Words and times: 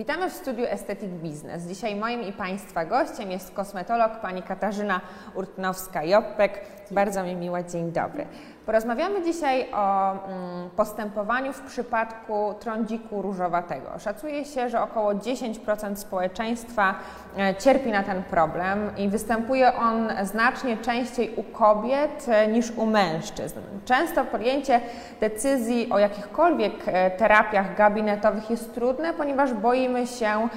Witamy 0.00 0.30
w 0.30 0.32
studiu 0.32 0.66
Aesthetic 0.66 1.10
Business. 1.10 1.62
Dzisiaj 1.62 1.96
moim 1.96 2.22
i 2.22 2.32
Państwa 2.32 2.84
gościem 2.84 3.30
jest 3.30 3.54
kosmetolog 3.54 4.20
pani 4.20 4.42
Katarzyna 4.42 5.00
Urtnowska-Joppek. 5.34 6.50
Bardzo 6.90 7.24
mi 7.24 7.36
miło, 7.36 7.62
dzień 7.62 7.92
dobry. 7.92 8.26
Porozmawiamy 8.66 9.22
dzisiaj 9.22 9.66
o 9.72 10.12
mm, 10.12 10.70
postępowaniu 10.76 11.52
w 11.52 11.60
przypadku 11.60 12.54
trądziku 12.60 13.22
różowatego. 13.22 13.98
Szacuje 13.98 14.44
się, 14.44 14.68
że 14.68 14.82
około 14.82 15.12
10% 15.14 15.96
społeczeństwa 15.96 16.94
e, 17.38 17.54
cierpi 17.54 17.90
na 17.90 18.02
ten 18.02 18.22
problem 18.22 18.90
i 18.96 19.08
występuje 19.08 19.74
on 19.74 20.08
znacznie 20.22 20.76
częściej 20.76 21.34
u 21.36 21.42
kobiet 21.42 22.26
e, 22.28 22.48
niż 22.48 22.70
u 22.70 22.86
mężczyzn. 22.86 23.60
Często 23.84 24.24
podjęcie 24.24 24.80
decyzji 25.20 25.90
o 25.90 25.98
jakichkolwiek 25.98 26.72
e, 26.86 27.10
terapiach 27.10 27.76
gabinetowych 27.76 28.50
jest 28.50 28.74
trudne, 28.74 29.14
ponieważ 29.14 29.52
boimy 29.54 30.06
się, 30.06 30.48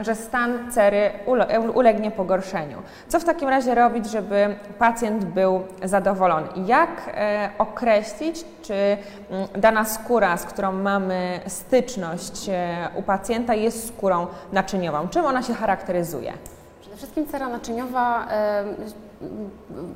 że 0.00 0.14
stan 0.14 0.72
cery 0.72 1.10
ulegnie 1.74 2.10
pogorszeniu. 2.10 2.82
Co 3.08 3.20
w 3.20 3.24
takim 3.24 3.48
razie 3.48 3.74
robić, 3.74 4.10
żeby 4.10 4.56
pacjent 4.78 5.24
był 5.24 5.47
zadowolony? 5.84 6.46
Jak 6.66 7.10
określić, 7.58 8.44
czy 8.62 8.74
mm, 8.74 9.48
dana 9.56 9.84
skóra, 9.84 10.36
z 10.36 10.44
którą 10.44 10.72
mamy 10.72 11.40
styczność 11.46 12.48
e, 12.48 12.88
u 12.94 13.02
pacjenta, 13.02 13.54
jest 13.54 13.88
skórą 13.88 14.26
naczyniową? 14.52 15.08
Czym 15.08 15.24
ona 15.24 15.42
się 15.42 15.54
charakteryzuje? 15.54 16.32
Przede 16.80 16.96
wszystkim 16.96 17.26
cera 17.26 17.48
naczyniowa 17.48 18.28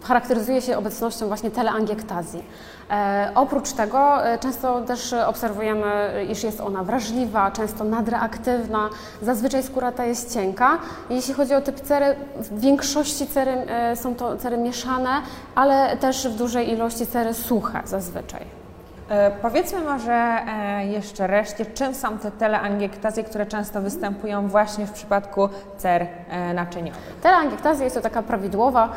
charakteryzuje 0.02 0.62
się 0.62 0.78
obecnością 0.78 1.28
właśnie 1.28 1.50
teleangiektazji. 1.50 2.44
E, 2.90 3.30
oprócz 3.34 3.72
tego 3.72 4.26
e, 4.26 4.38
często 4.38 4.80
też 4.80 5.12
obserwujemy, 5.12 5.90
iż 6.30 6.42
jest 6.42 6.60
ona 6.60 6.84
wrażliwa, 6.84 7.50
często 7.50 7.84
nadreaktywna. 7.84 8.88
Zazwyczaj 9.22 9.62
skóra 9.62 9.92
ta 9.92 10.04
jest 10.04 10.34
cienka. 10.34 10.78
Jeśli 11.10 11.34
chodzi 11.34 11.54
o 11.54 11.60
typ 11.60 11.80
cery, 11.80 12.16
w 12.36 12.60
większości 12.60 13.26
cery 13.26 13.50
e, 13.50 13.96
są 13.96 14.14
to 14.14 14.36
cery 14.36 14.56
mieszane, 14.56 15.10
ale 15.54 15.96
też 15.96 16.28
w 16.28 16.36
dużej 16.36 16.72
ilości 16.72 17.06
cery 17.06 17.34
suche 17.34 17.82
zazwyczaj. 17.84 18.62
Powiedzmy 19.42 19.80
może 19.80 20.38
jeszcze 20.90 21.26
reszcie, 21.26 21.66
czym 21.66 21.94
są 21.94 22.18
te 22.18 22.30
teleangiektazje, 22.30 23.24
które 23.24 23.46
często 23.46 23.80
występują 23.80 24.48
właśnie 24.48 24.86
w 24.86 24.92
przypadku 24.92 25.48
cer 25.78 26.06
naczyniowych. 26.54 27.14
Teleangiektazja 27.22 27.84
jest 27.84 27.96
to 27.96 28.02
taka 28.02 28.22
prawidłowa 28.22 28.88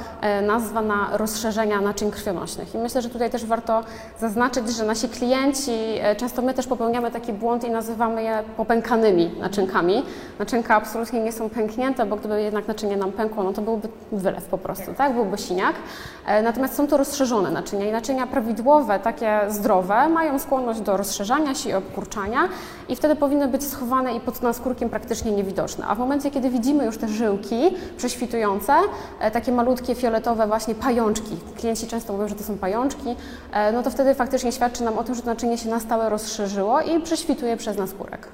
nazwa 0.41 0.81
na 0.81 1.09
rozszerzenia 1.17 1.81
naczyń 1.81 2.11
krwionośnych 2.11 2.75
i 2.75 2.77
myślę, 2.77 3.01
że 3.01 3.09
tutaj 3.09 3.29
też 3.29 3.45
warto 3.45 3.83
zaznaczyć, 4.19 4.69
że 4.69 4.85
nasi 4.85 5.09
klienci, 5.09 5.71
często 6.17 6.41
my 6.41 6.53
też 6.53 6.67
popełniamy 6.67 7.11
taki 7.11 7.33
błąd 7.33 7.63
i 7.63 7.69
nazywamy 7.69 8.23
je 8.23 8.43
popękanymi 8.57 9.31
naczynkami. 9.39 10.03
Naczynka 10.39 10.75
absolutnie 10.75 11.19
nie 11.19 11.31
są 11.31 11.49
pęknięte, 11.49 12.05
bo 12.05 12.15
gdyby 12.15 12.41
jednak 12.41 12.67
naczynie 12.67 12.97
nam 12.97 13.11
pękło, 13.11 13.43
no 13.43 13.53
to 13.53 13.61
byłby 13.61 13.87
wylew 14.11 14.45
po 14.45 14.57
prostu, 14.57 14.93
tak? 14.93 15.13
Byłby 15.13 15.37
siniak. 15.37 15.75
Natomiast 16.43 16.75
są 16.75 16.87
to 16.87 16.97
rozszerzone 16.97 17.51
naczynia 17.51 17.85
i 17.85 17.91
naczynia 17.91 18.27
prawidłowe, 18.27 18.99
takie 18.99 19.39
zdrowe, 19.49 20.09
mają 20.09 20.39
skłonność 20.39 20.79
do 20.79 20.97
rozszerzania 20.97 21.55
się 21.55 21.69
i 21.69 21.73
obkurczania 21.73 22.39
i 22.89 22.95
wtedy 22.95 23.15
powinny 23.15 23.47
być 23.47 23.63
schowane 23.63 24.15
i 24.15 24.19
pod 24.19 24.41
naskórkiem 24.41 24.89
praktycznie 24.89 25.31
niewidoczne. 25.31 25.85
A 25.87 25.95
w 25.95 25.99
momencie, 25.99 26.31
kiedy 26.31 26.49
widzimy 26.49 26.85
już 26.85 26.97
te 26.97 27.07
żyłki 27.25 27.75
prześwitujące, 27.97 28.73
e, 29.19 29.31
takie 29.31 29.51
malutkie, 29.51 29.95
fioletowe 29.95 30.47
właśnie 30.47 30.75
pajączki, 30.75 31.37
klienci 31.57 31.87
często 31.87 32.13
mówią, 32.13 32.27
że 32.27 32.35
to 32.35 32.43
są 32.43 32.57
pajączki, 32.57 33.15
e, 33.53 33.71
no 33.71 33.83
to 33.83 33.89
wtedy 33.89 34.15
faktycznie 34.15 34.51
świadczy 34.51 34.83
nam 34.83 34.97
o 34.97 35.03
tym, 35.03 35.15
że 35.15 35.21
to 35.21 35.27
naczynie 35.27 35.57
się 35.57 35.69
na 35.69 35.79
stałe 35.79 36.09
rozszerzyło 36.09 36.81
i 36.81 36.99
prześwituje 36.99 37.57
przez 37.57 37.77
naskórek. 37.77 38.27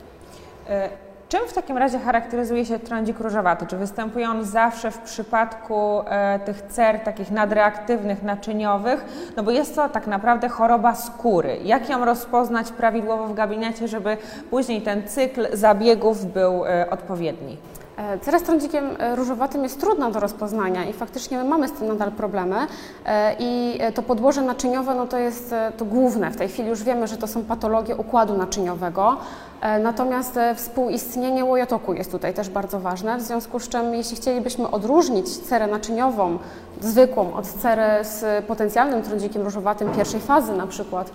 E, 0.69 0.90
Czym 1.31 1.47
w 1.47 1.53
takim 1.53 1.78
razie 1.78 2.00
charakteryzuje 2.00 2.66
się 2.66 2.80
trądzik 2.80 3.19
różowaty? 3.19 3.66
Czy 3.68 3.78
występuje 3.78 4.30
on 4.30 4.46
zawsze 4.46 4.91
w 4.91 4.97
przypadku 4.97 6.01
e, 6.06 6.40
tych 6.40 6.62
cer 6.62 7.00
takich 7.00 7.31
nadreaktywnych, 7.31 8.24
naczyniowych? 8.24 9.06
No 9.35 9.44
bo 9.44 9.51
jest 9.51 9.75
to 9.75 9.90
tak 9.90 10.07
naprawdę 10.07 10.50
choroba 10.50 10.96
skóry. 10.96 11.57
Jak 11.63 11.90
ją 11.90 12.06
rozpoznać 12.06 12.72
prawidłowo 12.72 13.28
w 13.28 13.34
gabinecie, 13.34 13.88
żeby 13.88 14.18
później 14.50 14.81
ten 14.81 15.07
cykl 15.07 15.47
zabiegów 15.53 16.25
był 16.34 16.66
e, 16.66 16.90
odpowiedni? 16.90 17.57
E, 18.01 18.19
cera 18.19 18.39
z 18.39 18.44
trądzikiem 18.44 18.85
e, 19.00 19.16
różowatym 19.16 19.63
jest 19.63 19.79
trudna 19.79 20.12
do 20.12 20.19
rozpoznania 20.19 20.85
i 20.85 20.94
faktycznie 20.94 21.38
my 21.38 21.44
mamy 21.44 21.67
z 21.67 21.72
tym 21.72 21.88
nadal 21.88 22.12
problemy 22.12 22.56
e, 23.06 23.35
i 23.39 23.79
to 23.94 24.03
podłoże 24.03 24.41
naczyniowe 24.41 24.95
no 24.95 25.07
to 25.07 25.17
jest 25.17 25.56
to 25.78 25.85
główne. 25.85 26.31
W 26.31 26.38
tej 26.38 26.50
chwili 26.50 26.69
już 26.69 26.84
wiemy, 26.84 27.07
że 27.07 27.17
to 27.17 27.28
są 27.28 27.44
patologie 27.44 27.95
układu 27.95 28.38
naczyniowego, 28.38 29.17
natomiast 29.84 30.40
współistnienie 30.56 31.46
łojotoku 31.46 31.94
jest 31.94 32.12
tutaj 32.12 32.34
też 32.34 32.50
bardzo 32.50 32.80
ważne, 32.80 33.18
w 33.18 33.22
związku 33.22 33.60
z 33.60 33.70
czym 33.70 33.94
jeśli 33.94 34.16
chcielibyśmy 34.18 34.72
odróżnić 34.72 35.38
cerę 35.38 35.68
naczyniową 35.68 36.40
zwykłą 36.82 37.34
od 37.34 37.48
cery 37.48 38.06
z 38.06 38.46
potencjalnym 38.46 39.02
trądzikiem 39.02 39.42
różowatym 39.42 39.92
pierwszej 39.92 40.20
fazy 40.20 40.54
na 40.54 40.68
przykład, 40.68 41.12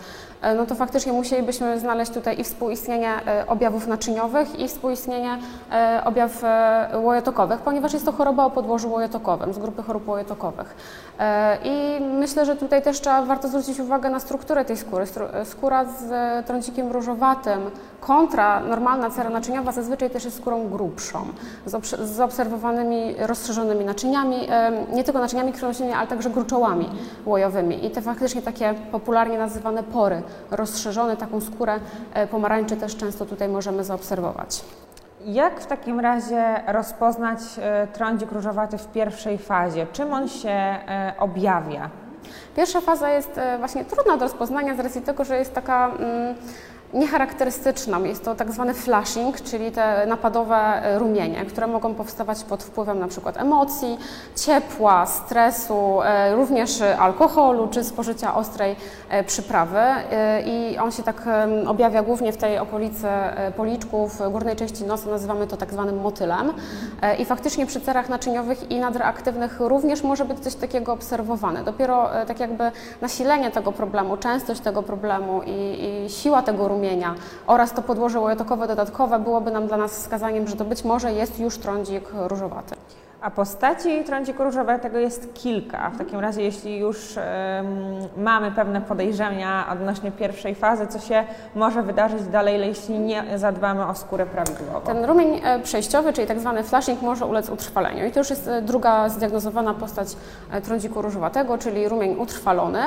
no 0.57 0.67
to 0.67 0.75
faktycznie 0.75 1.13
musielibyśmy 1.13 1.81
znaleźć 1.81 2.13
tutaj 2.13 2.41
i 2.41 2.45
współistnienie 2.45 3.13
objawów 3.47 3.87
naczyniowych 3.87 4.61
i 4.61 4.69
współistnienie 4.69 5.39
objaw 6.05 6.43
łojotokowych, 7.03 7.61
ponieważ 7.61 7.93
jest 7.93 8.05
to 8.05 8.13
choroba 8.13 8.45
o 8.45 8.51
podłożu 8.51 8.93
łojotokowym, 8.93 9.55
z 9.55 9.59
grupy 9.59 9.83
chorób 9.83 10.09
łojotkowych. 10.09 10.77
E, 11.19 11.59
I 11.65 12.01
myślę, 12.01 12.47
że 12.47 12.57
tutaj 12.57 12.83
też 12.83 13.01
trzeba, 13.01 13.23
warto 13.23 13.49
zwrócić 13.49 13.81
uwagę 13.81 14.11
na 14.11 14.21
strukturę 14.21 14.65
tej 14.65 14.77
skóry. 14.77 15.05
Skóra 15.45 15.85
z 15.85 16.47
trącikiem 16.47 16.93
różowatym 16.93 17.61
kontra 18.01 18.36
normalna 18.69 19.11
cera 19.11 19.31
naczyniowa 19.31 19.73
zazwyczaj 19.73 20.11
też 20.11 20.25
jest 20.25 20.37
skórą 20.37 20.69
grubszą, 20.69 21.27
z 21.67 22.11
zaobserwowanymi 22.11 23.15
rozszerzonymi 23.19 23.85
naczyniami, 23.85 24.49
nie 24.93 25.05
tylko 25.05 25.21
naczyniami 25.21 25.53
krwionośnymi, 25.53 25.93
ale 25.93 26.07
także 26.07 26.31
gruczołami 26.31 26.89
łojowymi. 27.27 27.87
I 27.87 27.91
te 27.91 28.03
faktycznie 28.03 28.43
takie 28.43 28.75
popularnie 28.93 29.39
nazywane 29.39 29.83
pory 29.83 30.23
rozszerzone, 30.51 31.17
taką 31.17 31.41
skórę 31.41 31.81
e, 32.15 32.27
pomarańczy 32.27 32.77
też 32.77 32.97
często 32.97 33.27
tutaj 33.27 33.49
możemy 33.49 33.85
zaobserwować. 33.85 34.65
Jak 35.25 35.61
w 35.61 35.67
takim 35.67 36.01
razie 36.01 36.61
rozpoznać 36.67 37.39
e, 37.59 37.87
trądzik 37.87 38.33
różowaty 38.33 38.79
w 38.79 38.87
pierwszej 38.87 39.39
fazie? 39.39 39.87
Czym 39.93 40.13
on 40.13 40.29
się 40.29 40.49
e, 40.49 41.13
objawia? 41.19 41.91
Pierwsza 42.57 42.81
faza 42.81 43.11
jest 43.11 43.41
właśnie 43.59 43.85
trudna 43.85 44.17
do 44.17 44.25
rozpoznania 44.25 44.77
z 44.77 44.81
racji 44.81 45.03
tego, 45.03 45.25
że 45.25 45.39
jest 45.39 45.55
taka 45.55 45.89
mm, 45.89 46.35
niecharakterystyczną. 46.95 48.05
Jest 48.05 48.25
to 48.25 48.35
tak 48.35 48.53
zwany 48.53 48.75
flashing, 48.75 49.41
czyli 49.41 49.73
te 49.73 50.07
napadowe 50.07 50.57
e, 50.57 50.99
rumienie, 50.99 51.45
które 51.45 51.67
mogą 51.67 51.95
powstawać 51.95 52.45
pod 52.45 52.63
wpływem 52.63 52.99
na 52.99 53.09
przykład 53.09 53.37
emocji, 53.37 53.99
ciepła, 54.37 55.07
stresu, 55.07 56.03
e, 56.03 56.35
również 56.35 56.83
alkoholu 56.99 57.69
czy 57.69 57.85
spożycia 57.85 58.35
ostrej 58.35 58.77
e, 59.09 59.25
przyprawy 59.25 59.81
i 60.47 60.79
on 60.79 60.93
się 60.93 61.03
tak 61.03 61.23
objawia 61.67 62.03
głównie 62.03 62.33
w 62.33 62.37
tej 62.37 62.59
okolicy 62.59 63.07
policzków, 63.57 64.23
górnej 64.31 64.57
części 64.57 64.85
nosa, 64.85 65.11
nazywamy 65.11 65.47
to 65.47 65.57
tak 65.57 65.73
zwanym 65.73 66.01
motylem 66.01 66.53
i 67.19 67.25
faktycznie 67.25 67.67
przy 67.67 67.81
cerach 67.81 68.09
naczyniowych 68.09 68.71
i 68.71 68.81
nadreaktywnych 68.81 69.61
również 69.61 70.03
może 70.03 70.25
być 70.25 70.39
coś 70.39 70.55
takiego 70.55 70.93
obserwowane. 70.93 71.65
Dopiero 71.65 72.09
tak 72.27 72.41
jakby 72.41 72.73
nasilenie 73.01 73.51
tego 73.51 73.73
problemu, 73.73 74.17
częstość 74.17 74.61
tego 74.61 74.83
problemu 74.83 75.43
i, 75.47 76.05
i 76.07 76.11
siła 76.11 76.43
tego 76.43 76.69
rumienia 76.69 76.76
strumienia 76.77 77.15
oraz 77.47 77.73
to 77.73 77.83
podłoże 77.83 78.21
łojotokowe 78.21 78.69
dodatkowe 78.69 79.19
byłoby 79.19 79.51
nam 79.51 79.67
dla 79.67 79.77
nas 79.77 79.93
wskazaniem, 79.93 80.49
że 80.49 80.57
to 80.57 80.65
być 80.65 80.85
może 80.85 81.13
jest 81.13 81.41
już 81.41 81.59
trądzik 81.59 82.05
różowaty. 82.13 82.75
A 83.27 83.31
postaci 83.31 84.05
trądziku 84.05 84.45
różowego 84.45 84.99
jest 84.99 85.35
kilka. 85.35 85.91
W 85.91 85.99
takim 85.99 86.21
razie, 86.21 86.43
jeśli 86.43 86.79
już 86.79 87.15
mamy 88.17 88.51
pewne 88.51 88.81
podejrzenia 88.81 89.67
odnośnie 89.73 90.13
pierwszej 90.13 90.55
fazy, 90.55 90.87
co 90.87 90.99
się 90.99 91.25
może 91.55 91.83
wydarzyć 91.83 92.23
dalej, 92.23 92.61
jeśli 92.61 92.99
nie 92.99 93.39
zadbamy 93.39 93.87
o 93.87 93.95
skórę 93.95 94.27
prawidłowo? 94.27 94.81
Ten 94.81 95.05
rumień 95.05 95.41
e, 95.45 95.61
przejściowy, 95.61 96.13
czyli 96.13 96.27
tak 96.27 96.41
zwany 96.41 96.63
flashing, 96.63 97.03
może 97.03 97.27
ulec 97.27 97.51
utrwaleniu. 97.51 98.07
I 98.07 98.11
to 98.11 98.21
już 98.21 98.31
jest 98.31 98.49
e, 98.49 98.63
druga 98.63 99.09
zdiagnozowana 99.09 99.75
postać 99.75 100.09
e, 100.53 100.61
trądziku 100.61 101.03
różowatego, 101.03 101.59
czyli 101.59 101.89
rumień 101.89 102.17
utrwalony 102.19 102.83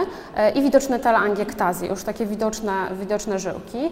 i 0.56 0.62
widoczne 0.62 1.00
teleangiektazje, 1.00 1.90
już 1.90 2.04
takie 2.04 2.25
widoczne, 2.25 2.74
widoczne 3.00 3.40
żyłki. 3.40 3.92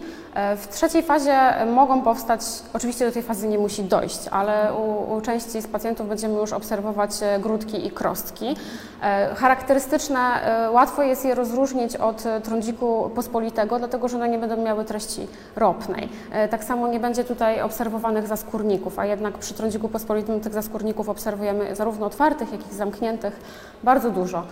W 0.56 0.68
trzeciej 0.70 1.02
fazie 1.02 1.38
mogą 1.66 2.02
powstać, 2.02 2.40
oczywiście 2.72 3.06
do 3.06 3.12
tej 3.12 3.22
fazy 3.22 3.48
nie 3.48 3.58
musi 3.58 3.84
dojść, 3.84 4.28
ale 4.30 4.74
u, 4.74 5.16
u 5.16 5.20
części 5.20 5.62
z 5.62 5.66
pacjentów 5.66 6.08
będziemy 6.08 6.37
już 6.40 6.52
obserwować 6.52 7.10
e, 7.22 7.38
grudki 7.38 7.86
i 7.86 7.90
krostki. 7.90 8.56
E, 9.02 9.34
charakterystyczne, 9.34 10.18
e, 10.18 10.70
łatwo 10.70 11.02
jest 11.02 11.24
je 11.24 11.34
rozróżnić 11.34 11.96
od 11.96 12.24
trądziku 12.44 13.10
pospolitego, 13.14 13.78
dlatego 13.78 14.08
że 14.08 14.16
one 14.16 14.28
nie 14.28 14.38
będą 14.38 14.56
miały 14.56 14.84
treści 14.84 15.26
ropnej. 15.56 16.08
Tak 16.50 16.64
samo 16.64 16.88
nie 16.88 17.00
będzie 17.00 17.24
tutaj 17.24 17.62
obserwowanych 17.62 18.26
zaskórników, 18.26 18.98
a 18.98 19.06
jednak 19.06 19.38
przy 19.38 19.54
trądziku 19.54 19.88
pospolitym 19.88 20.40
tych 20.40 20.52
zaskórników 20.52 21.08
obserwujemy 21.08 21.76
zarówno 21.76 22.06
otwartych, 22.06 22.52
jak 22.52 22.72
i 22.72 22.74
zamkniętych 22.74 23.40
bardzo 23.82 24.10
dużo. 24.10 24.42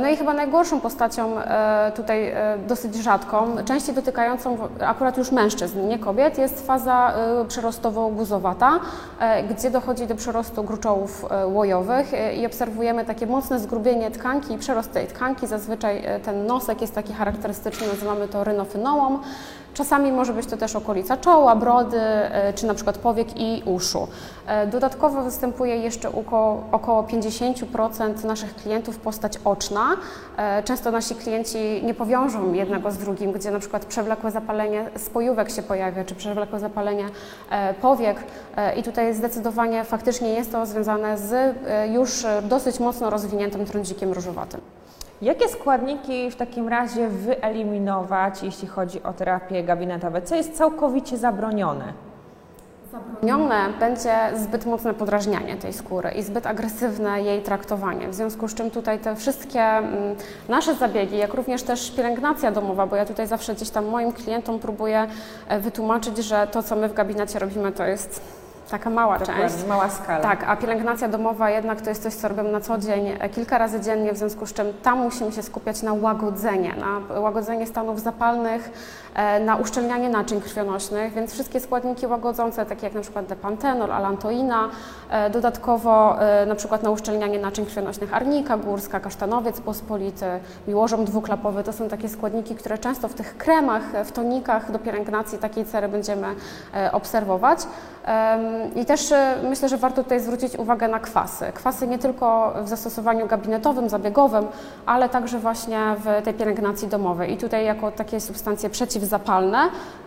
No 0.00 0.08
i 0.08 0.16
chyba 0.16 0.34
najgorszą 0.34 0.80
postacią 0.80 1.34
tutaj 1.96 2.34
dosyć 2.68 2.94
rzadką, 2.94 3.56
częściej 3.64 3.94
dotykającą 3.94 4.58
akurat 4.80 5.18
już 5.18 5.32
mężczyzn, 5.32 5.88
nie 5.88 5.98
kobiet, 5.98 6.38
jest 6.38 6.66
faza 6.66 7.14
przerostowo-guzowata, 7.48 8.70
gdzie 9.50 9.70
dochodzi 9.70 10.06
do 10.06 10.14
przerostu 10.14 10.64
gruczołów 10.64 11.13
łojowych 11.46 12.12
i 12.36 12.46
obserwujemy 12.46 13.04
takie 13.04 13.26
mocne 13.26 13.60
zgrubienie 13.60 14.10
tkanki 14.10 14.54
i 14.54 14.58
przerost 14.58 14.92
tej 14.92 15.06
tkanki. 15.06 15.46
Zazwyczaj 15.46 16.06
e, 16.06 16.20
ten 16.20 16.46
nosek 16.46 16.80
jest 16.80 16.94
taki 16.94 17.12
charakterystyczny, 17.12 17.86
nazywamy 17.86 18.28
to 18.28 18.44
rynofynołą. 18.44 19.18
Czasami 19.74 20.12
może 20.12 20.32
być 20.32 20.46
to 20.46 20.56
też 20.56 20.76
okolica 20.76 21.16
czoła, 21.16 21.56
brody, 21.56 22.00
e, 22.00 22.52
czy 22.52 22.66
na 22.66 22.74
przykład 22.74 22.98
powiek 22.98 23.40
i 23.40 23.62
uszu. 23.66 24.08
E, 24.46 24.66
dodatkowo 24.66 25.22
występuje 25.22 25.76
jeszcze 25.76 26.12
około, 26.12 26.64
około 26.72 27.02
50% 27.02 28.24
naszych 28.24 28.54
klientów 28.54 28.98
postać 28.98 29.38
oczna. 29.44 29.96
Często 30.64 30.90
nasi 30.90 31.14
klienci 31.14 31.58
nie 31.84 31.94
powiążą 31.94 32.52
jednego 32.52 32.90
z 32.90 32.98
drugim, 32.98 33.32
gdzie 33.32 33.50
na 33.50 33.58
przykład 33.58 33.84
przewlekłe 33.84 34.30
zapalenie 34.30 34.90
spojówek 34.96 35.50
się 35.50 35.62
pojawia, 35.62 36.04
czy 36.04 36.14
przewlekłe 36.14 36.60
zapalenie 36.60 37.04
powiek 37.82 38.16
i 38.76 38.82
tutaj 38.82 39.14
zdecydowanie 39.14 39.84
faktycznie 39.84 40.28
jest 40.28 40.52
to 40.52 40.66
związane 40.66 41.18
z 41.18 41.56
już 41.92 42.26
dosyć 42.42 42.80
mocno 42.80 43.10
rozwiniętym 43.10 43.64
trądzikiem 43.64 44.12
różowatym. 44.12 44.60
Jakie 45.22 45.48
składniki 45.48 46.30
w 46.30 46.36
takim 46.36 46.68
razie 46.68 47.08
wyeliminować, 47.08 48.42
jeśli 48.42 48.68
chodzi 48.68 49.02
o 49.02 49.12
terapie 49.12 49.62
gabinetowe? 49.62 50.22
Co 50.22 50.34
jest 50.34 50.56
całkowicie 50.56 51.16
zabronione? 51.18 51.92
Zabronione 52.92 53.72
będzie 53.80 54.14
zbyt 54.36 54.66
mocne 54.66 54.94
podrażnianie 54.94 55.56
tej 55.56 55.72
skóry 55.72 56.10
i 56.10 56.22
zbyt 56.22 56.46
agresywne 56.46 57.22
jej 57.22 57.42
traktowanie. 57.42 58.08
W 58.08 58.14
związku 58.14 58.48
z 58.48 58.54
czym 58.54 58.70
tutaj 58.70 58.98
te 58.98 59.16
wszystkie 59.16 59.60
mm, 59.60 60.16
nasze 60.48 60.74
zabiegi, 60.74 61.18
jak 61.18 61.34
również 61.34 61.62
też 61.62 61.90
pielęgnacja 61.90 62.52
domowa, 62.52 62.86
bo 62.86 62.96
ja 62.96 63.04
tutaj 63.04 63.26
zawsze 63.26 63.54
gdzieś 63.54 63.70
tam 63.70 63.86
moim 63.86 64.12
klientom 64.12 64.58
próbuję 64.58 65.06
e, 65.48 65.60
wytłumaczyć, 65.60 66.18
że 66.18 66.46
to, 66.46 66.62
co 66.62 66.76
my 66.76 66.88
w 66.88 66.94
gabinecie 66.94 67.38
robimy, 67.38 67.72
to 67.72 67.84
jest 67.84 68.43
taka 68.70 68.90
mała 68.90 69.18
Dokładnie, 69.18 69.48
część. 69.48 69.66
mała 69.66 69.88
skala. 69.90 70.20
Tak, 70.20 70.44
a 70.46 70.56
pielęgnacja 70.56 71.08
domowa 71.08 71.50
jednak 71.50 71.80
to 71.80 71.88
jest 71.88 72.02
coś, 72.02 72.14
co 72.14 72.28
robimy 72.28 72.52
na 72.52 72.60
co 72.60 72.78
dzień, 72.78 73.16
e, 73.20 73.28
kilka 73.28 73.58
razy 73.58 73.80
dziennie, 73.80 74.12
w 74.12 74.16
związku 74.16 74.46
z 74.46 74.52
czym 74.52 74.66
tam 74.82 74.98
musimy 74.98 75.32
się 75.32 75.42
skupiać 75.42 75.82
na 75.82 75.92
łagodzenie, 75.92 76.74
na 77.10 77.20
łagodzenie 77.20 77.66
stanów 77.66 78.00
zapalnych, 78.00 78.70
e, 79.14 79.40
na 79.40 79.56
uszczelnianie 79.56 80.08
naczyń 80.08 80.40
krwionośnych, 80.40 81.12
więc 81.12 81.32
wszystkie 81.32 81.60
składniki 81.60 82.06
łagodzące, 82.06 82.66
takie 82.66 82.86
jak 82.86 82.94
na 82.94 83.00
przykład 83.00 83.26
depantenol, 83.26 83.92
alantoina, 83.92 84.68
e, 85.10 85.30
dodatkowo 85.30 86.16
na 86.46 86.54
przykład 86.54 86.82
na 86.82 86.90
uszczelnianie 86.90 87.38
naczyń 87.38 87.66
krwionośnych 87.66 88.14
arnika 88.14 88.56
górska, 88.56 89.00
kasztanowiec 89.00 89.60
pospolity, 89.60 90.26
miłożom 90.68 91.04
dwuklapowy, 91.04 91.64
to 91.64 91.72
są 91.72 91.88
takie 91.88 92.08
składniki, 92.08 92.54
które 92.54 92.78
często 92.78 93.08
w 93.08 93.14
tych 93.14 93.36
kremach, 93.36 93.82
w 94.04 94.12
tonikach 94.12 94.72
do 94.72 94.78
pielęgnacji 94.78 95.38
takiej 95.38 95.64
cery 95.64 95.88
będziemy 95.88 96.26
obserwować. 96.92 97.58
I 98.76 98.84
też 98.84 99.12
e, 99.12 99.36
myślę, 99.42 99.68
że 99.68 99.76
warto 99.76 100.02
tutaj 100.02 100.20
zwrócić 100.20 100.56
uwagę 100.56 100.88
na 100.88 101.00
kwasy. 101.00 101.44
Kwasy 101.54 101.86
nie 101.86 101.98
tylko 101.98 102.54
w 102.62 102.68
zastosowaniu 102.68 103.26
gabinetowym, 103.26 103.88
zabiegowym, 103.88 104.46
ale 104.86 105.08
także 105.08 105.38
właśnie 105.38 105.80
w 105.98 106.24
tej 106.24 106.34
pielęgnacji 106.34 106.88
domowej. 106.88 107.32
I 107.32 107.36
tutaj 107.36 107.64
jako 107.64 107.90
takie 107.90 108.20
substancje 108.20 108.70
przeciwzapalne, 108.70 109.58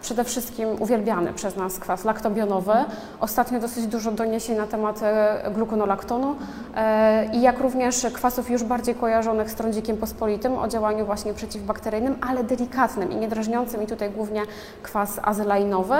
przede 0.01 0.23
wszystkim 0.23 0.69
uwielbiany 0.79 1.33
przez 1.33 1.55
nas 1.55 1.79
kwas 1.79 2.05
laktobionowy. 2.05 2.73
Ostatnio 3.19 3.59
dosyć 3.59 3.87
dużo 3.87 4.11
doniesień 4.11 4.57
na 4.57 4.67
temat 4.67 4.99
e, 5.03 5.51
glukonolaktonu 5.53 6.35
e, 6.75 7.25
i 7.33 7.41
jak 7.41 7.59
również 7.59 8.07
kwasów 8.13 8.49
już 8.49 8.63
bardziej 8.63 8.95
kojarzonych 8.95 9.51
z 9.51 9.55
trądzikiem 9.55 9.97
pospolitym 9.97 10.57
o 10.57 10.67
działaniu 10.67 11.05
właśnie 11.05 11.33
przeciwbakteryjnym, 11.33 12.15
ale 12.29 12.43
delikatnym 12.43 13.11
i 13.11 13.15
niedrażniącym 13.15 13.83
i 13.83 13.87
tutaj 13.87 14.09
głównie 14.09 14.41
kwas 14.83 15.19
azelainowy. 15.23 15.95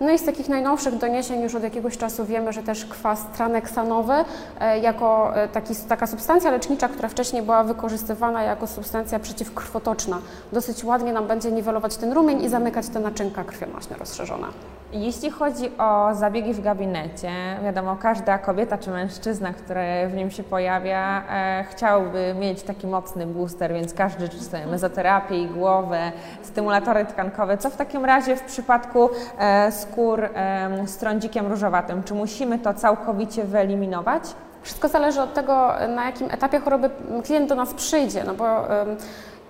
No 0.00 0.10
i 0.10 0.18
z 0.18 0.24
takich 0.24 0.48
najnowszych 0.48 0.98
doniesień 0.98 1.42
już 1.42 1.54
od 1.54 1.62
jakiegoś 1.62 1.98
czasu 1.98 2.24
wiemy, 2.24 2.52
że 2.52 2.62
też 2.62 2.86
kwas 2.86 3.26
traneksanowy 3.36 4.14
e, 4.60 4.78
jako 4.78 5.36
e, 5.36 5.48
taki, 5.48 5.74
taka 5.88 6.06
substancja 6.06 6.50
lecznicza, 6.50 6.88
która 6.88 7.08
wcześniej 7.08 7.42
była 7.42 7.64
wykorzystywana 7.64 8.42
jako 8.42 8.66
substancja 8.66 9.18
przeciwkrwotoczna, 9.18 10.18
dosyć 10.52 10.84
ładnie 10.84 11.12
nam 11.12 11.26
będzie 11.26 11.52
niwelować 11.52 11.96
ten 11.96 12.12
rumień 12.12 12.42
i 12.42 12.48
zamykać 12.48 12.88
te 12.88 13.00
naczynka 13.00 13.44
krwionośne 13.44 13.96
rozszerzone. 13.96 14.46
Jeśli 14.92 15.30
chodzi 15.30 15.70
o 15.78 16.14
zabiegi 16.14 16.54
w 16.54 16.60
gabinecie, 16.60 17.30
wiadomo, 17.64 17.96
każda 17.96 18.38
kobieta 18.38 18.78
czy 18.78 18.90
mężczyzna, 18.90 19.52
który 19.52 20.08
w 20.08 20.14
nim 20.14 20.30
się 20.30 20.42
pojawia, 20.42 21.22
e, 21.30 21.64
chciałby 21.70 22.34
mieć 22.40 22.62
taki 22.62 22.86
mocny 22.86 23.26
booster, 23.26 23.72
więc 23.72 23.94
każdy 23.94 24.24
życzy 24.24 24.44
sobie 24.44 24.66
mezoterapię, 24.66 25.46
głowę, 25.46 26.12
stymulatory 26.42 27.04
tkankowe. 27.04 27.58
Co 27.58 27.70
w 27.70 27.76
takim 27.76 28.04
razie 28.04 28.36
w 28.36 28.42
przypadku 28.42 29.10
e, 29.38 29.72
skór 29.90 30.24
e, 30.24 30.86
z 30.86 30.96
trądzikiem 30.96 31.46
różowatym? 31.46 32.02
Czy 32.02 32.14
musimy 32.14 32.58
to 32.58 32.74
całkowicie 32.74 33.44
wyeliminować? 33.44 34.22
Wszystko 34.62 34.88
zależy 34.88 35.20
od 35.20 35.34
tego, 35.34 35.72
na 35.94 36.06
jakim 36.06 36.30
etapie 36.30 36.60
choroby 36.60 36.90
klient 37.24 37.48
do 37.48 37.54
nas 37.54 37.74
przyjdzie, 37.74 38.24
no 38.24 38.34
bo 38.34 38.44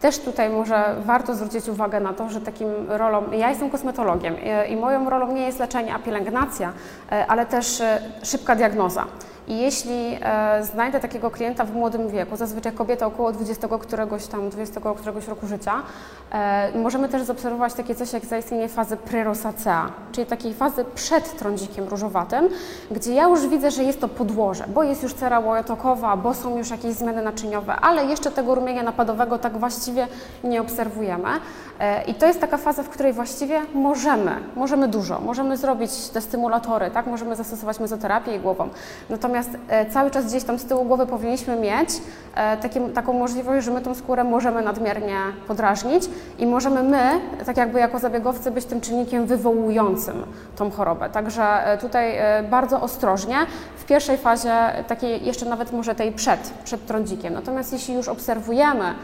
też 0.00 0.18
tutaj 0.18 0.50
może 0.50 0.94
warto 1.04 1.34
zwrócić 1.34 1.68
uwagę 1.68 2.00
na 2.00 2.12
to, 2.12 2.28
że 2.28 2.40
takim 2.40 2.68
rolą, 2.88 3.30
ja 3.32 3.50
jestem 3.50 3.70
kosmetologiem 3.70 4.36
i 4.68 4.76
moją 4.76 5.10
rolą 5.10 5.32
nie 5.32 5.42
jest 5.42 5.58
leczenie, 5.58 5.94
a 5.94 5.98
pielęgnacja, 5.98 6.72
e, 7.12 7.26
ale 7.26 7.46
też 7.46 7.80
e, 7.80 8.00
szybka 8.22 8.56
diagnoza. 8.56 9.04
I 9.48 9.58
jeśli 9.58 10.18
e, 10.22 10.64
znajdę 10.64 11.00
takiego 11.00 11.30
klienta 11.30 11.64
w 11.64 11.74
młodym 11.74 12.08
wieku, 12.08 12.36
zazwyczaj 12.36 12.72
kobieta 12.72 13.06
około 13.06 13.32
20 13.32 13.68
któregoś 13.80 14.26
tam, 14.26 14.50
20 14.50 14.80
któregoś 14.96 15.28
roku 15.28 15.46
życia, 15.46 15.82
e, 16.32 16.78
możemy 16.78 17.08
też 17.08 17.22
zaobserwować 17.22 17.74
takie 17.74 17.94
coś 17.94 18.12
jak 18.12 18.24
zaistnienie 18.24 18.68
fazy 18.68 18.96
prerosacea, 18.96 19.92
czyli 20.12 20.26
takiej 20.26 20.54
fazy 20.54 20.84
przed 20.94 21.38
trądzikiem 21.38 21.88
różowatym, 21.88 22.48
gdzie 22.90 23.14
ja 23.14 23.28
już 23.28 23.48
widzę, 23.48 23.70
że 23.70 23.84
jest 23.84 24.00
to 24.00 24.08
podłoże, 24.08 24.64
bo 24.74 24.82
jest 24.82 25.02
już 25.02 25.14
cera 25.14 25.40
łojotokowa, 25.40 26.16
bo 26.16 26.34
są 26.34 26.58
już 26.58 26.70
jakieś 26.70 26.92
zmiany 26.94 27.22
naczyniowe, 27.22 27.76
ale 27.76 28.04
jeszcze 28.04 28.30
tego 28.30 28.54
rumienia 28.54 28.82
napadowego 28.82 29.38
tak 29.38 29.58
właściwie 29.58 30.06
nie 30.44 30.60
obserwujemy. 30.60 31.28
E, 31.80 32.02
I 32.02 32.14
to 32.14 32.26
jest 32.26 32.40
taka 32.40 32.56
faza, 32.56 32.82
w 32.82 32.88
której 32.88 33.12
właściwie 33.12 33.60
możemy, 33.74 34.32
możemy 34.56 34.88
dużo, 34.88 35.20
możemy 35.20 35.56
zrobić 35.56 36.08
te 36.08 36.20
stymulatory, 36.20 36.90
tak? 36.90 37.06
możemy 37.06 37.36
zastosować 37.36 37.80
mezoterapię 37.80 38.36
i 38.36 38.40
głową. 38.40 38.68
Natomiast 39.10 39.37
e, 39.68 39.86
cały 39.90 40.10
czas 40.10 40.26
gdzieś 40.26 40.44
tam 40.44 40.58
z 40.58 40.64
tyłu 40.64 40.84
głowy 40.84 41.06
powinniśmy 41.06 41.56
mieć 41.56 41.90
e, 42.34 42.56
taki, 42.56 42.80
taką 42.80 43.12
możliwość, 43.12 43.66
że 43.66 43.72
my 43.72 43.80
tą 43.80 43.94
skórę 43.94 44.24
możemy 44.24 44.62
nadmiernie 44.62 45.16
podrażnić 45.46 46.04
i 46.38 46.46
możemy 46.46 46.82
my, 46.82 47.20
tak 47.46 47.56
jakby 47.56 47.80
jako 47.80 47.98
zabiegowcy, 47.98 48.50
być 48.50 48.64
tym 48.64 48.80
czynnikiem 48.80 49.26
wywołującym 49.26 50.24
tą 50.56 50.70
chorobę. 50.70 51.10
Także 51.10 51.78
tutaj 51.80 52.18
bardzo 52.50 52.80
ostrożnie, 52.80 53.36
w 53.76 53.84
pierwszej 53.84 54.18
fazie, 54.18 54.54
takiej 54.88 55.26
jeszcze 55.26 55.46
nawet 55.46 55.72
może 55.72 55.94
tej 55.94 56.12
przed, 56.12 56.40
przed 56.64 56.86
trądzikiem. 56.86 57.34
Natomiast 57.34 57.72
jeśli 57.72 57.94
już 57.94 58.08
obserwujemy, 58.08 58.94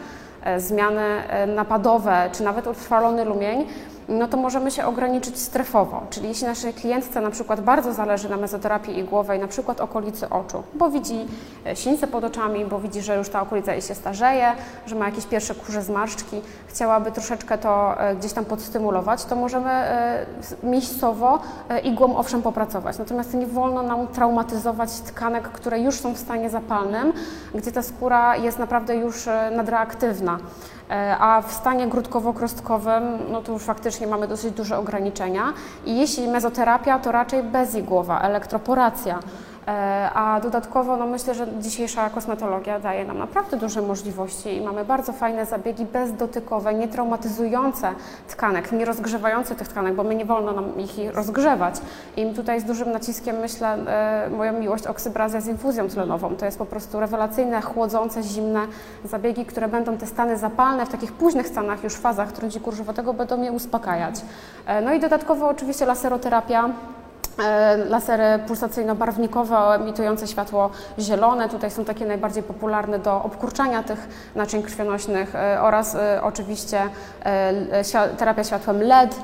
E, 0.45 0.59
zmiany 0.59 1.01
e, 1.01 1.47
napadowe, 1.47 2.29
czy 2.31 2.43
nawet 2.43 2.67
utrwalony 2.67 3.25
lumień, 3.25 3.65
no 4.09 4.27
to 4.27 4.37
możemy 4.37 4.71
się 4.71 4.85
ograniczyć 4.85 5.39
strefowo. 5.39 6.01
Czyli 6.09 6.27
jeśli 6.27 6.47
naszej 6.47 6.73
klientce 6.73 7.21
na 7.21 7.31
przykład 7.31 7.61
bardzo 7.61 7.93
zależy 7.93 8.29
na 8.29 8.37
mezoterapii 8.37 8.99
igłowej, 8.99 9.39
na 9.39 9.47
przykład 9.47 9.81
okolicy 9.81 10.29
oczu, 10.29 10.63
bo 10.73 10.89
widzi 10.89 11.25
e, 11.65 11.75
sińce 11.75 12.07
pod 12.07 12.23
oczami, 12.23 12.65
bo 12.65 12.79
widzi, 12.79 13.01
że 13.01 13.17
już 13.17 13.29
ta 13.29 13.41
okolica 13.41 13.71
jej 13.73 13.81
się 13.81 13.95
starzeje, 13.95 14.51
że 14.85 14.95
ma 14.95 15.05
jakieś 15.05 15.25
pierwsze 15.25 15.55
kurze 15.55 15.81
zmarszczki, 15.81 16.41
chciałaby 16.67 17.11
troszeczkę 17.11 17.57
to 17.57 17.95
gdzieś 18.19 18.33
tam 18.33 18.45
podstymulować, 18.45 19.25
to 19.25 19.35
możemy 19.35 19.69
miejscowo 20.63 21.39
igłą 21.83 22.17
owszem 22.17 22.41
popracować. 22.41 22.97
Natomiast 22.97 23.33
nie 23.33 23.47
wolno 23.47 23.83
nam 23.83 24.07
traumatyzować 24.07 24.91
tkanek, 24.91 25.43
które 25.43 25.79
już 25.79 25.99
są 25.99 26.13
w 26.13 26.17
stanie 26.17 26.49
zapalnym, 26.49 27.13
gdzie 27.55 27.71
ta 27.71 27.81
skóra 27.81 28.35
jest 28.35 28.59
naprawdę 28.59 28.95
już 28.95 29.25
nadreaktywna. 29.51 30.39
E, 30.89 31.17
a 31.19 31.41
w 31.41 31.51
stanie 31.51 31.87
grudkowo-krostkowym, 31.87 33.03
no 33.31 33.41
to 33.41 33.51
już 33.51 33.63
faktycznie 33.63 34.07
mamy 34.07 34.27
dosyć 34.27 34.53
duże 34.53 34.77
ograniczenia. 34.77 35.53
I 35.85 35.97
jeśli 35.97 36.27
mezoterapia, 36.27 36.99
to 36.99 37.11
raczej 37.11 37.43
bezigłowa, 37.43 38.21
elektroporacja. 38.21 39.19
E, 39.67 40.09
a 40.13 40.39
dodatkowo 40.39 40.97
no 40.97 41.07
myślę, 41.07 41.33
że 41.33 41.47
dzisiejsza 41.59 42.09
kosmetologia 42.09 42.79
daje 42.79 43.05
nam 43.05 43.17
naprawdę 43.17 43.57
duże 43.57 43.81
możliwości 43.81 44.55
i 44.55 44.61
mamy 44.61 44.85
bardzo 44.85 45.13
fajne 45.13 45.45
zabiegi 45.45 45.85
bezdotykowe, 45.85 46.73
nietraumatyzujące 46.73 47.91
tkanek, 48.27 48.71
nie 48.71 48.85
rozgrzewające 48.85 49.55
tych 49.55 49.67
tkanek, 49.67 49.93
bo 49.93 50.03
my 50.03 50.15
nie 50.15 50.25
wolno 50.25 50.51
nam 50.51 50.79
ich 50.79 51.13
rozgrzewać. 51.13 51.75
I 52.17 52.33
tutaj 52.33 52.61
z 52.61 52.63
dużym 52.63 52.91
naciskiem 52.91 53.35
myślę 53.35 53.67
e, 53.67 54.29
moją 54.29 54.59
miłość 54.59 54.87
oksybrazja 54.87 55.41
z 55.41 55.47
infuzją 55.47 55.87
tlenową. 55.87 56.35
To 56.35 56.45
jest 56.45 56.57
po 56.57 56.65
prostu 56.65 56.99
rewelacyjne, 56.99 57.61
chłodzące, 57.61 58.23
zimne 58.23 58.67
zabiegi, 59.03 59.45
które 59.45 59.67
będą 59.67 59.97
te 59.97 60.07
stany 60.07 60.37
zapalne 60.37 60.85
w 60.85 60.89
takich 60.89 61.13
późnych 61.13 61.47
stanach, 61.47 61.83
już 61.83 61.93
fazach 61.93 62.31
trądziku 62.31 62.71
różowego 62.71 63.13
będą 63.13 63.41
je 63.41 63.51
uspokajać. 63.51 64.15
E, 64.65 64.81
no 64.81 64.93
i 64.93 64.99
dodatkowo 64.99 65.49
oczywiście 65.49 65.85
laseroterapia 65.85 66.69
lasery 67.89 68.43
pulsacyjno-barwnikowe 68.47 69.75
emitujące 69.75 70.27
światło 70.27 70.69
zielone. 70.99 71.49
Tutaj 71.49 71.71
są 71.71 71.85
takie 71.85 72.05
najbardziej 72.05 72.43
popularne 72.43 72.99
do 72.99 73.23
obkurczania 73.23 73.83
tych 73.83 74.07
naczyń 74.35 74.63
krwionośnych 74.63 75.35
e, 75.35 75.61
oraz 75.61 75.95
e, 75.95 76.19
oczywiście 76.23 76.81
terapia 78.17 78.43
światłem 78.43 78.81
LED 78.81 79.15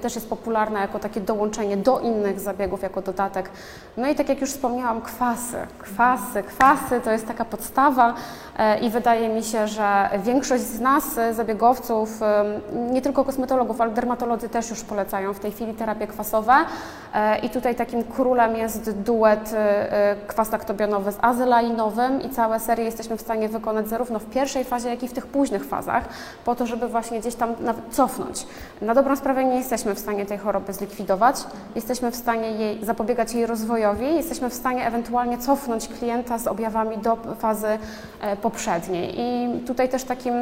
też 0.00 0.14
jest 0.14 0.28
popularna 0.28 0.80
jako 0.80 0.98
takie 0.98 1.20
dołączenie 1.20 1.76
do 1.76 2.00
innych 2.00 2.40
zabiegów, 2.40 2.82
jako 2.82 3.02
dodatek. 3.02 3.50
No 3.96 4.08
i 4.08 4.14
tak 4.14 4.28
jak 4.28 4.40
już 4.40 4.50
wspomniałam, 4.50 5.00
kwasy. 5.00 5.56
Kwasy, 5.78 6.42
kwasy 6.42 7.00
to 7.00 7.12
jest 7.12 7.26
taka 7.26 7.44
podstawa 7.44 8.14
i 8.82 8.90
wydaje 8.90 9.28
mi 9.28 9.42
się, 9.42 9.68
że 9.68 10.08
większość 10.24 10.62
z 10.62 10.80
nas, 10.80 11.04
zabiegowców, 11.32 12.20
nie 12.90 13.02
tylko 13.02 13.24
kosmetologów, 13.24 13.80
ale 13.80 13.90
dermatolodzy 13.90 14.48
też 14.48 14.70
już 14.70 14.84
polecają 14.84 15.34
w 15.34 15.40
tej 15.40 15.52
chwili 15.52 15.74
terapie 15.74 16.06
kwasowe 16.06 16.54
i 17.42 17.50
tutaj 17.50 17.74
takim 17.74 18.04
królem 18.04 18.56
jest 18.56 18.90
duet 18.90 19.52
y, 19.52 19.56
y, 19.56 20.26
kwas 20.26 20.52
laktobionowy 20.52 21.12
z 21.12 21.16
azelainowym 21.20 22.22
i 22.22 22.30
całe 22.30 22.60
serie 22.60 22.84
jesteśmy 22.84 23.16
w 23.16 23.20
stanie 23.20 23.48
wykonać 23.48 23.88
zarówno 23.88 24.18
w 24.18 24.24
pierwszej 24.24 24.64
fazie, 24.64 24.88
jak 24.88 25.02
i 25.02 25.08
w 25.08 25.12
tych 25.12 25.26
późnych 25.26 25.64
fazach, 25.64 26.04
po 26.44 26.54
to, 26.54 26.66
żeby 26.66 26.88
właśnie 26.88 27.20
gdzieś 27.20 27.34
tam 27.34 27.54
cofnąć. 27.90 28.46
Na 28.82 28.94
dobrą 28.94 29.16
sprawę 29.16 29.44
nie 29.44 29.63
jesteśmy 29.64 29.94
w 29.94 29.98
stanie 29.98 30.26
tej 30.26 30.38
choroby 30.38 30.72
zlikwidować, 30.72 31.36
jesteśmy 31.74 32.10
w 32.10 32.16
stanie 32.16 32.50
jej 32.50 32.84
zapobiegać 32.84 33.34
jej 33.34 33.46
rozwojowi, 33.46 34.14
jesteśmy 34.14 34.50
w 34.50 34.54
stanie 34.54 34.86
ewentualnie 34.86 35.38
cofnąć 35.38 35.88
klienta 35.88 36.38
z 36.38 36.46
objawami 36.46 36.98
do 36.98 37.16
fazy 37.38 37.78
e, 38.20 38.36
poprzedniej. 38.36 39.14
I 39.16 39.48
tutaj 39.66 39.88
też 39.88 40.04
takim 40.04 40.34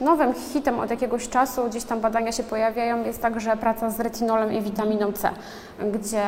nowym 0.00 0.34
hitem 0.34 0.80
od 0.80 0.90
jakiegoś 0.90 1.28
czasu, 1.28 1.64
gdzieś 1.64 1.84
tam 1.84 2.00
badania 2.00 2.32
się 2.32 2.42
pojawiają, 2.42 3.04
jest 3.04 3.22
także 3.22 3.56
praca 3.56 3.90
z 3.90 4.00
retinolem 4.00 4.52
i 4.52 4.60
witaminą 4.60 5.12
C, 5.12 5.30
gdzie 5.92 6.22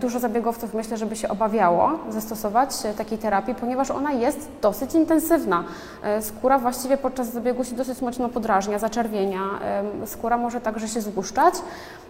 dużo 0.00 0.18
zabiegowców 0.18 0.74
myślę, 0.74 0.96
żeby 0.96 1.16
się 1.16 1.28
obawiało 1.28 1.90
zastosować 2.08 2.70
takiej 2.98 3.18
terapii, 3.18 3.54
ponieważ 3.54 3.90
ona 3.90 4.12
jest 4.12 4.48
dosyć 4.62 4.94
intensywna. 4.94 5.64
E, 6.02 6.22
skóra 6.22 6.58
właściwie 6.58 6.96
podczas 6.96 7.32
zabiegu 7.32 7.64
się 7.64 7.76
dosyć 7.76 8.02
mocno 8.02 8.28
podrażnia, 8.28 8.78
zaczerwienia, 8.78 9.40
skóra 10.06 10.36
może 10.36 10.60
także 10.60 10.88
się 10.88 11.00
złuszczać. 11.00 11.54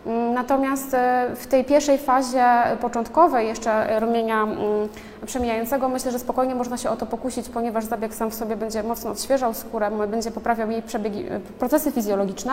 Mm, 0.06 0.34
natomiast 0.34 0.94
e, 0.94 1.30
w 1.36 1.46
tej 1.46 1.64
pierwszej 1.64 1.98
fazie 1.98 2.44
początkowej 2.80 3.48
jeszcze 3.48 4.00
rumienia 4.00 4.42
mm, 4.42 4.88
przemijającego 5.26 5.88
myślę, 5.88 6.12
że 6.12 6.18
spokojnie 6.18 6.54
można 6.54 6.76
się 6.76 6.90
o 6.90 6.96
to 6.96 7.06
pokusić, 7.06 7.48
ponieważ 7.48 7.84
zabieg 7.84 8.14
sam 8.14 8.30
w 8.30 8.34
sobie 8.34 8.56
będzie 8.56 8.82
mocno 8.82 9.10
odświeżał 9.10 9.54
skórę, 9.54 9.90
będzie 10.10 10.30
poprawiał 10.30 10.70
jej 10.70 10.82
przebiegi, 10.82 11.26
e, 11.30 11.40
procesy 11.40 11.92
fizjologiczne, 11.92 12.52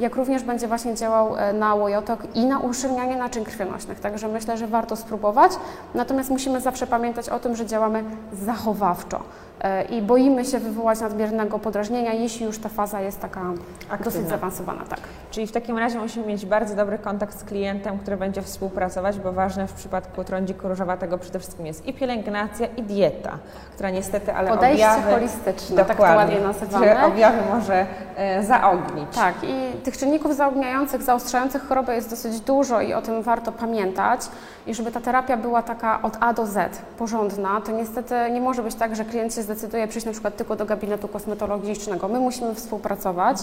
jak 0.00 0.16
również 0.16 0.42
będzie 0.42 0.68
właśnie 0.68 0.94
działał 0.94 1.34
na 1.54 1.74
łojotok 1.74 2.20
i 2.34 2.46
na 2.46 2.58
uszczelnianie 2.58 3.16
naczyń 3.16 3.44
krwionośnych. 3.44 4.00
Także 4.00 4.28
myślę, 4.28 4.58
że 4.58 4.66
warto 4.66 4.96
spróbować. 4.96 5.52
Natomiast 5.94 6.30
musimy 6.30 6.60
zawsze 6.60 6.86
pamiętać 6.86 7.28
o 7.28 7.38
tym, 7.38 7.56
że 7.56 7.66
działamy 7.66 8.04
zachowawczo 8.32 9.16
e, 9.16 9.47
i 9.90 10.02
boimy 10.02 10.44
się 10.44 10.58
wywołać 10.58 11.00
nadmiernego 11.00 11.58
podrażnienia, 11.58 12.12
jeśli 12.12 12.46
już 12.46 12.58
ta 12.58 12.68
faza 12.68 13.00
jest 13.00 13.20
taka 13.20 13.40
Aktywna. 13.40 14.04
dosyć 14.04 14.28
zaawansowana. 14.28 14.84
Tak. 14.88 15.00
Czyli 15.30 15.46
w 15.46 15.52
takim 15.52 15.78
razie 15.78 15.98
musimy 15.98 16.26
mieć 16.26 16.46
bardzo 16.46 16.74
dobry 16.76 16.98
kontakt 16.98 17.38
z 17.40 17.44
klientem, 17.44 17.98
który 17.98 18.16
będzie 18.16 18.42
współpracować, 18.42 19.18
bo 19.18 19.32
ważne 19.32 19.66
w 19.66 19.72
przypadku 19.72 20.24
trądziku 20.24 20.68
różowatego 20.68 21.18
przede 21.18 21.38
wszystkim 21.38 21.66
jest 21.66 21.86
i 21.86 21.92
pielęgnacja, 21.94 22.66
i 22.76 22.82
dieta, 22.82 23.38
która 23.74 23.90
niestety, 23.90 24.34
ale 24.34 24.50
Podejście 24.50 24.86
objawy... 24.90 25.12
holistyczne, 25.12 25.84
tak 25.84 25.96
to 25.96 26.02
ładnie 26.02 26.40
nazywamy. 26.40 27.04
objawy 27.06 27.38
może 27.54 27.86
e, 28.16 28.44
zaognić. 28.44 29.08
Tak 29.14 29.34
i 29.42 29.76
tych 29.84 29.98
czynników 29.98 30.36
zaogniających, 30.36 31.02
zaostrzających 31.02 31.68
chorobę 31.68 31.94
jest 31.94 32.10
dosyć 32.10 32.40
dużo 32.40 32.80
i 32.80 32.94
o 32.94 33.02
tym 33.02 33.22
warto 33.22 33.52
pamiętać 33.52 34.20
i 34.66 34.74
żeby 34.74 34.92
ta 34.92 35.00
terapia 35.00 35.36
była 35.36 35.62
taka 35.62 36.02
od 36.02 36.16
A 36.20 36.32
do 36.32 36.46
Z, 36.46 36.78
porządna, 36.98 37.60
to 37.60 37.72
niestety 37.72 38.14
nie 38.32 38.40
może 38.40 38.62
być 38.62 38.74
tak, 38.74 38.96
że 38.96 39.04
klient 39.04 39.34
się 39.34 39.42
zdecyduje 39.48 39.88
przyjść 39.88 40.06
na 40.06 40.12
przykład 40.12 40.36
tylko 40.36 40.56
do 40.56 40.66
gabinetu 40.66 41.08
kosmetologicznego. 41.08 42.08
My 42.08 42.20
musimy 42.20 42.54
współpracować 42.54 43.36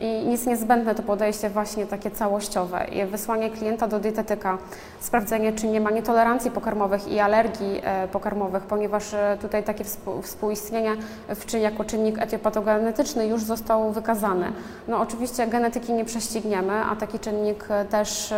i 0.00 0.30
jest 0.30 0.46
niezbędne 0.46 0.94
to 0.94 1.02
podejście 1.02 1.50
właśnie 1.50 1.86
takie 1.86 2.10
całościowe. 2.10 2.86
Wysłanie 3.10 3.50
klienta 3.50 3.88
do 3.88 4.00
dietetyka, 4.00 4.58
sprawdzenie, 5.00 5.52
czy 5.52 5.66
nie 5.66 5.80
ma 5.80 5.90
nietolerancji 5.90 6.50
pokarmowych 6.50 7.08
i 7.08 7.20
alergii 7.20 7.80
e, 7.84 8.08
pokarmowych, 8.08 8.62
ponieważ 8.62 9.14
e, 9.14 9.38
tutaj 9.40 9.62
takie 9.62 9.84
współistnienie 10.22 10.96
w, 11.28 11.46
czy 11.46 11.58
jako 11.58 11.84
czynnik 11.84 12.18
etiopatogenetyczny 12.18 13.26
już 13.26 13.42
został 13.42 13.92
wykazany. 13.92 14.52
No 14.88 15.00
oczywiście 15.00 15.46
genetyki 15.46 15.92
nie 15.92 16.04
prześcigniemy, 16.04 16.72
a 16.90 16.96
taki 16.96 17.18
czynnik 17.18 17.64
e, 17.70 17.84
też 17.84 18.34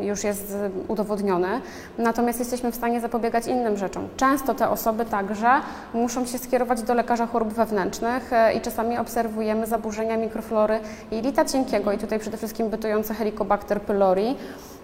już 0.00 0.24
jest 0.24 0.56
udowodniony. 0.88 1.60
Natomiast 1.98 2.38
jesteśmy 2.38 2.72
w 2.72 2.74
stanie 2.74 3.00
zapobiegać 3.00 3.46
innym 3.46 3.76
rzeczom. 3.76 4.08
Często 4.16 4.54
te 4.54 4.68
osoby 4.68 5.04
także 5.04 5.50
muszą 5.94 6.26
się 6.26 6.37
skierować 6.38 6.82
do 6.82 6.94
lekarza 6.94 7.26
chorób 7.26 7.52
wewnętrznych 7.52 8.32
e, 8.32 8.52
i 8.52 8.60
czasami 8.60 8.98
obserwujemy 8.98 9.66
zaburzenia 9.66 10.16
mikroflory 10.16 10.80
jelita 11.10 11.44
cienkiego 11.44 11.92
i 11.92 11.98
tutaj 11.98 12.18
przede 12.18 12.36
wszystkim 12.36 12.68
bytujące 12.68 13.14
Helicobacter 13.14 13.82
pylori 13.82 14.36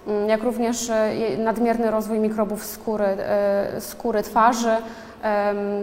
mm, 0.06 0.28
jak 0.28 0.42
również 0.42 0.90
e, 0.90 1.12
nadmierny 1.38 1.90
rozwój 1.90 2.18
mikrobów 2.18 2.66
skóry, 2.66 3.04
e, 3.04 3.80
skóry 3.80 4.22
twarzy, 4.22 4.76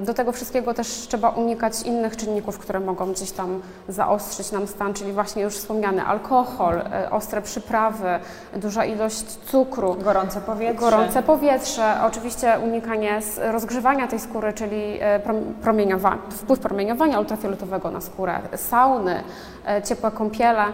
do 0.01 0.13
tego 0.13 0.31
wszystkiego 0.31 0.73
też 0.73 0.87
trzeba 0.87 1.29
unikać 1.29 1.81
innych 1.81 2.17
czynników, 2.17 2.59
które 2.59 2.79
mogą 2.79 3.11
gdzieś 3.11 3.31
tam 3.31 3.61
zaostrzyć 3.87 4.51
nam 4.51 4.67
stan, 4.67 4.93
czyli 4.93 5.13
właśnie 5.13 5.43
już 5.43 5.53
wspomniany 5.53 6.03
alkohol, 6.03 6.77
e, 6.77 7.11
ostre 7.11 7.41
przyprawy, 7.41 8.19
duża 8.55 8.85
ilość 8.85 9.25
cukru. 9.25 9.95
Gorące 10.03 10.41
powietrze. 10.41 10.79
Gorące 10.79 11.23
powietrze, 11.23 11.93
oczywiście 12.03 12.57
unikanie 12.63 13.19
rozgrzewania 13.51 14.07
tej 14.07 14.19
skóry, 14.19 14.53
czyli 14.53 14.97
e, 15.01 15.19
promieniowa 15.61 16.17
wpływ 16.29 16.59
promieniowania 16.59 17.19
ultrafioletowego 17.19 17.91
na 17.91 18.01
skórę, 18.01 18.39
sauny, 18.55 19.23
e, 19.67 19.81
ciepłe 19.81 20.11
kąpiele. 20.11 20.65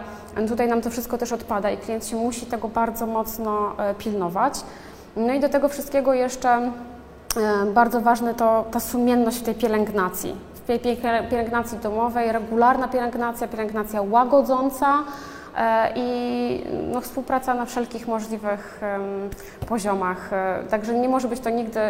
Tutaj 0.48 0.68
nam 0.68 0.80
to 0.80 0.90
wszystko 0.90 1.18
też 1.18 1.32
odpada 1.32 1.70
i 1.70 1.76
klient 1.76 2.06
się 2.06 2.16
musi 2.16 2.46
tego 2.46 2.68
bardzo 2.68 3.06
mocno 3.06 3.72
pilnować. 3.98 4.54
No 5.16 5.32
i 5.34 5.40
do 5.40 5.48
tego 5.48 5.68
wszystkiego 5.68 6.14
jeszcze 6.14 6.72
bardzo 7.74 8.00
ważne 8.00 8.34
to 8.34 8.64
ta 8.70 8.80
sumienność 8.80 9.38
w 9.38 9.42
tej 9.42 9.54
pielęgnacji. 9.54 10.36
W 10.54 10.66
tej 10.66 10.96
pielęgnacji 11.30 11.78
domowej, 11.78 12.32
regularna 12.32 12.88
pielęgnacja, 12.88 13.48
pielęgnacja 13.48 14.02
łagodząca, 14.02 15.04
E, 15.58 15.92
i 15.96 16.64
no, 16.92 17.00
współpraca 17.00 17.54
na 17.54 17.64
wszelkich 17.64 18.08
możliwych 18.08 18.80
poziomach. 19.68 20.32
E, 20.32 20.62
także 20.70 20.94
nie 20.94 21.08
może 21.08 21.28
być 21.28 21.40
to 21.40 21.50
nigdy 21.50 21.80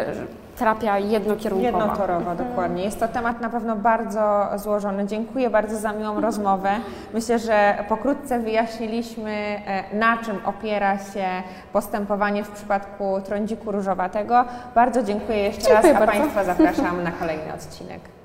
terapia 0.59 0.97
jednokierunkowa. 0.99 1.79
Jednotorowa, 1.79 2.31
mhm. 2.31 2.37
dokładnie. 2.37 2.83
Jest 2.83 2.99
to 2.99 3.07
temat 3.07 3.41
na 3.41 3.49
pewno 3.49 3.75
bardzo 3.75 4.47
złożony. 4.55 5.05
Dziękuję 5.05 5.49
bardzo 5.49 5.77
za 5.77 5.93
miłą 5.93 6.21
rozmowę. 6.21 6.69
Myślę, 7.13 7.39
że 7.39 7.85
pokrótce 7.89 8.39
wyjaśniliśmy, 8.39 9.31
e, 9.31 9.95
na 9.95 10.17
czym 10.17 10.37
opiera 10.45 10.97
się 10.97 11.25
postępowanie 11.73 12.43
w 12.43 12.51
przypadku 12.51 13.21
trądziku 13.25 13.71
różowatego. 13.71 14.45
Bardzo 14.75 15.03
dziękuję 15.03 15.37
jeszcze 15.37 15.61
dziękuję 15.61 15.93
raz, 15.93 16.01
a 16.01 16.05
bardzo. 16.05 16.21
Państwa 16.21 16.43
zapraszam 16.43 17.03
na 17.03 17.11
kolejny 17.11 17.53
odcinek. 17.53 18.18